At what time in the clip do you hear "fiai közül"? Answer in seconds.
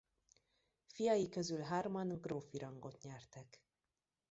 0.85-1.61